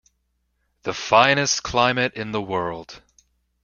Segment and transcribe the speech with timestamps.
[0.81, 3.03] The finest climate in the world!